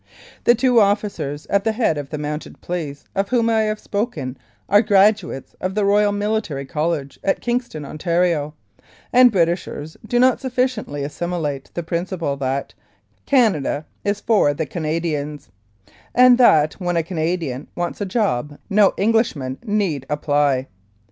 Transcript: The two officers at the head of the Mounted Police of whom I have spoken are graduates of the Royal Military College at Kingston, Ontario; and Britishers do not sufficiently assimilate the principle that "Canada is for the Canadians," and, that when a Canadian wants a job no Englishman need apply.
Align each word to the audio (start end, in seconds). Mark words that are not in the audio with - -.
The 0.45 0.55
two 0.55 0.79
officers 0.79 1.45
at 1.45 1.63
the 1.63 1.73
head 1.73 1.95
of 1.95 2.09
the 2.09 2.17
Mounted 2.17 2.59
Police 2.59 3.03
of 3.13 3.29
whom 3.29 3.51
I 3.51 3.59
have 3.65 3.79
spoken 3.79 4.35
are 4.67 4.81
graduates 4.81 5.53
of 5.61 5.75
the 5.75 5.85
Royal 5.85 6.11
Military 6.11 6.65
College 6.65 7.19
at 7.23 7.39
Kingston, 7.39 7.85
Ontario; 7.85 8.55
and 9.13 9.31
Britishers 9.31 9.95
do 10.07 10.17
not 10.17 10.39
sufficiently 10.41 11.03
assimilate 11.03 11.69
the 11.75 11.83
principle 11.83 12.35
that 12.37 12.73
"Canada 13.27 13.85
is 14.03 14.19
for 14.19 14.55
the 14.55 14.65
Canadians," 14.65 15.49
and, 16.15 16.39
that 16.39 16.73
when 16.81 16.97
a 16.97 17.03
Canadian 17.03 17.67
wants 17.75 18.01
a 18.01 18.05
job 18.07 18.57
no 18.71 18.95
Englishman 18.97 19.59
need 19.63 20.07
apply. 20.09 20.65